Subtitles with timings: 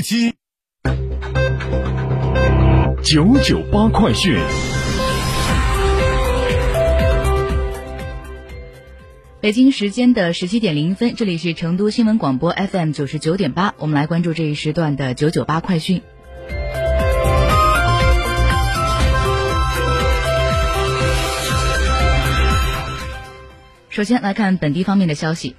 [0.00, 0.34] 七。
[3.02, 4.38] 九九八快讯。
[9.40, 16.00] 北京时间的十七点零分，这里是成都新闻广播 FM 九十九点八，我们来关注这一时段的九九八快讯。
[23.90, 25.54] 首先来看本地方面的消息。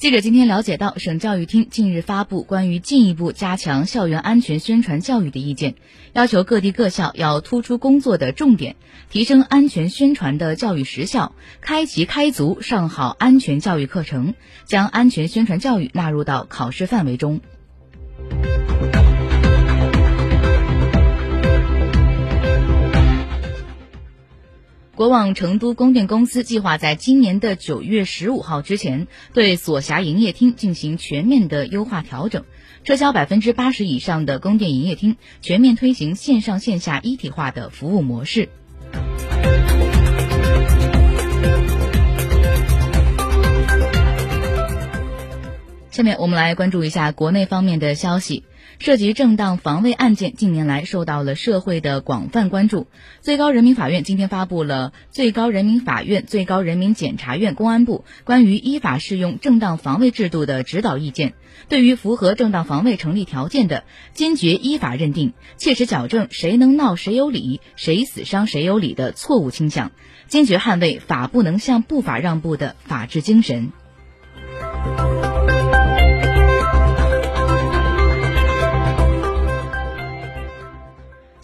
[0.00, 5.74] 记者今天了解到，省教育厅近日发布关于进一步加强校园安全宣传教育的意见，
[6.14, 8.76] 要求各地各校要突出工作的重点，
[9.10, 14.32] 提升安全宣传的教育实效，开齐开足上好安全教育课程，
[14.64, 17.42] 将安全宣传教育纳入到考试范围中。
[25.00, 32.44] 国网成都供电公司计划在今年的九月十五号之前，对所辖营业厅进行全面的优化调整，
[32.84, 38.50] 撤销百分之八十以上的供电营业厅，全面推行线上线下一体化的服务模式。
[45.90, 48.44] 下面我们来关注一下国内方面的消息。
[48.78, 52.86] 涉及正当防卫案件近年来受到了社会的广泛关注。
[53.20, 61.34] 最高人民法院今天发布了最高人民法院、最高人民检察院、公安部关于依法适用正当防卫制度的指导意见。
[61.68, 63.84] 对于符合正当防卫成立条件的，
[64.14, 69.92] 坚决依法认定，切实矫正谁能闹谁有理、谁死伤谁有理的错误倾向，
[70.26, 73.72] 坚决捍卫法不能向不法让步的法治精神。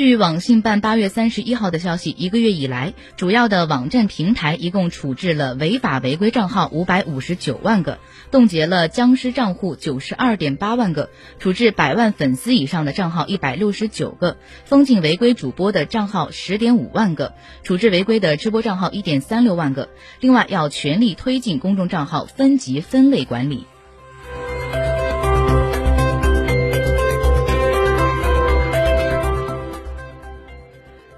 [0.00, 7.98] 据网信办八月三十一号的消息，一个月以来，主要的网站平台一共处置了违法违规账号五百五十九万个，
[8.30, 19.90] 冻结了僵尸账户九十二点八万个，处置百万粉丝以上的账号一百六十九个，封禁违规主播的账号十点五万个，处置违规的直播账号一点三六万个。
[20.20, 23.66] 另外，要全力推进公众账号分级分类管理。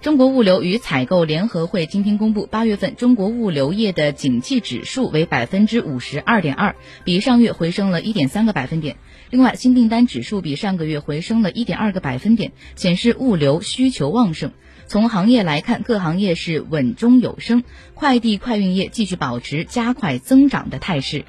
[0.00, 8.96] 中国物流与采购联合会今天公布，八月份中国物流业的景气指数为百分之五十二点二，比上月回升了一点三个百分点。
[9.28, 14.52] 另外，新订单指数比上个月回升了一点二个百分点，显示物流需求旺盛。
[14.86, 21.24] 从行业来看，各行业是稳中有升，快递快运业继续保持加快增长的态势。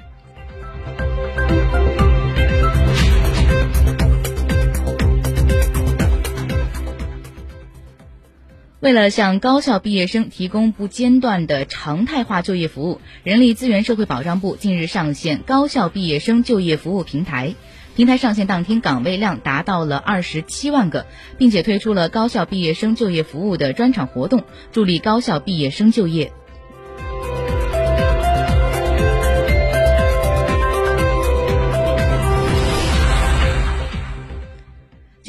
[8.80, 17.54] 为了向高校毕业生提供不间断的常态化就业服务，人力资源社会保障部近日上线高校毕业生就业服务平台。
[17.94, 21.04] 平台上线当天岗位量达到了二十七万个，
[21.36, 26.32] 并且推出了高校毕业生就业服务的专场活动，助力高校毕业生就业。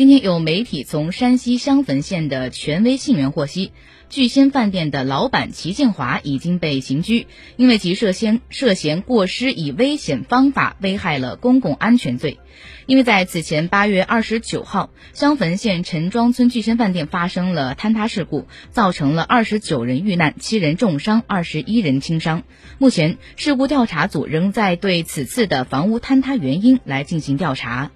[0.02, 3.72] 今天有媒体从山西襄汾县的权威信源获悉，
[4.10, 12.40] 聚仙饭店的老板齐建华已经被刑拘，因为其涉嫌涉嫌过失以危险方法危害了公共安全罪。
[12.88, 22.42] 因为在此前八月二十九号，襄汾县陈庄村聚仙饭店发生了坍塌事故，造成了二十九人遇难，七人重伤，二十一人轻伤。
[22.80, 27.92] 目前，事故调查组仍在对此次的房屋坍塌原因来进行调查。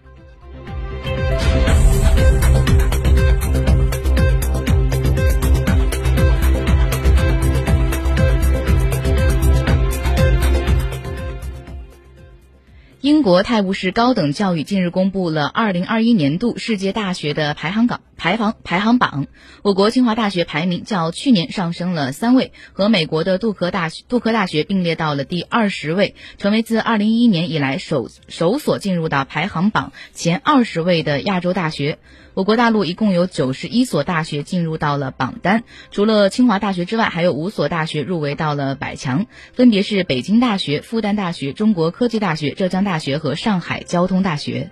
[13.05, 19.27] 英国泰晤士高等教育近日公布了2021年度世界大学的排行榜，排行排行榜。
[19.61, 31.99] 我国清华大学排名较去年上升了三位，和美国的杜克大学杜克大学并列到了第二十位，成为自2011年以来首首所进入到排行榜前二十位的亚洲大学。
[32.33, 44.69] 我国大陆一共有九十一所大学进入到了榜单，除了清华大学之外，还有五所大学入围到了百强，分别是北京大学、复旦大学、中国科技大学、浙江大学和上海交通大学。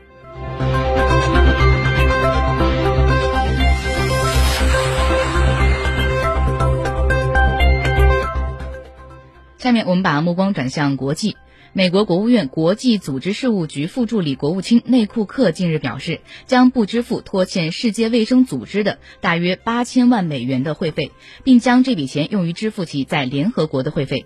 [9.63, 11.37] 下面我们把目光转向国际。
[11.71, 21.13] 美国国务院国际组织事务局副助理国务卿内库克近日表示，将不支付拖欠世界卫生组织的大约八千万美元的会费，
[21.45, 24.25] 并将这笔钱用于支付其在联合国的会费。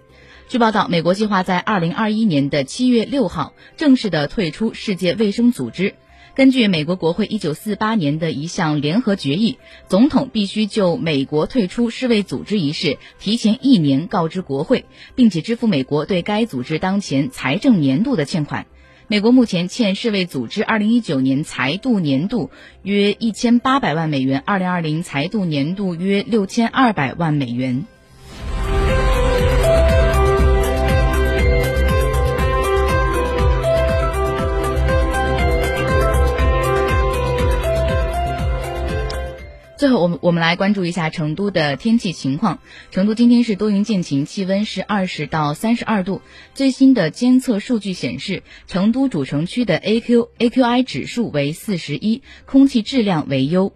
[0.50, 5.94] 据报道，美国计划在二零二一年的七月六号正式的退出世界卫生组织。
[6.38, 9.57] 根据美国国会一九四八年的一项联合决议，
[9.89, 14.86] 总统必须就美国退出世卫组织一事提前一年告知国会，
[15.16, 18.68] 并且支付美国对该组织当前财政年度的欠款。
[19.07, 22.51] 美国目前欠世卫组织二零一九年财度年度
[22.83, 27.88] 约一千八百万美元，二零二零财度年度约六千二百万美元。
[40.28, 42.60] 我们来关注一下成都的天气情况。
[42.92, 46.22] 成都今天是多云见晴，气温是二十到三十二度。
[46.54, 53.72] 最新的监测数据显示，成都主城区的 AQ AQI 指数为四十一，空气质量为优。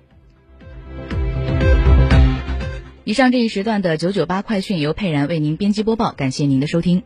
[3.05, 7.03] 以上这一时段的九九八快讯由佩然为您编辑播报，感谢您的收听。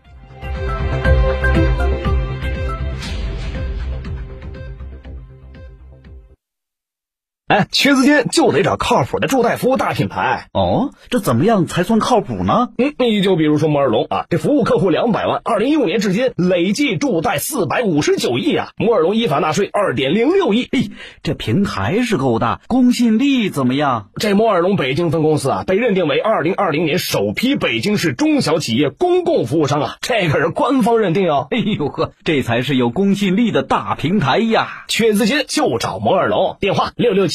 [7.47, 10.89] 哎，缺资金就得找靠谱的助贷服务大品牌哦。
[11.11, 12.69] 这怎么样才算靠谱呢？
[12.79, 20.67] 嗯，你就比如说摩尔龙啊，这服务客户两百万，二零一五年至今累计助贷四百五十九亿啊，摩尔龙依法纳税二点零六亿。
[20.71, 20.89] 嘿，
[21.21, 24.09] 这平台是够大，公信力怎么样？
[24.15, 31.47] 这摩尔龙北京分公司啊，被认定为二零二零年首批北京市中小企业公共服务商啊，这可是官方认定哦。
[31.51, 34.85] 哎呦呵，这才是有公信力的大平台呀！
[34.87, 37.34] 缺资金就找摩尔龙，电话六六七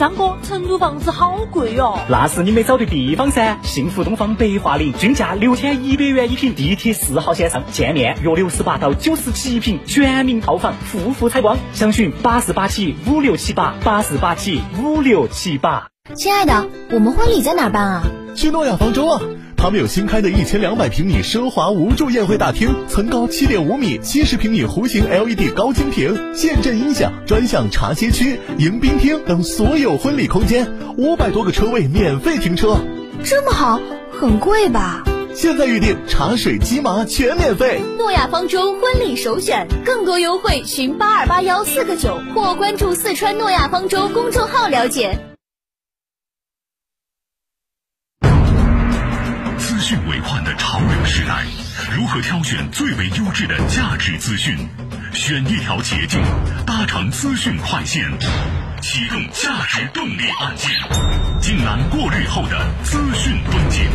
[0.00, 3.58] 张哥，成都房子好贵哟、那是你没找对地方噻！
[3.62, 11.58] 幸福东方白桦林均价六千一百元一平，地铁四号线上，见面约六十八到九十七平，全民套房，户户采光。
[11.74, 15.88] 详询八四八七五六七八八四八七五六七八。
[16.14, 18.02] 亲爱的，我们婚礼在哪儿办啊？
[18.34, 19.20] 去诺亚方舟啊！
[19.62, 30.66] 他们有新开的一千两百平米奢华无柱宴会大厅，层高七点五米，七十平米弧形 LED 高清屏，现阵音响，专项茶歇区、迎宾厅等所有婚礼空间，
[30.96, 32.78] 五百多个车位免费停车。
[33.22, 33.78] 这么好，
[34.18, 35.04] 很贵吧？
[35.34, 37.82] 现在预定茶水鸡麻全免费。
[37.98, 45.18] 诺亚方舟婚礼首选，更多优惠询八二八幺四个九或关注四川诺亚方舟公众号了解。
[49.90, 51.44] 讯为患的潮流时代，
[51.96, 54.56] 如何挑选最为优质的价值资讯？
[55.12, 56.22] 选一条捷径，
[56.64, 58.08] 搭乘资讯快线，
[58.80, 60.70] 启动价值动力按键，
[61.40, 63.90] 尽然过滤后的资讯风景。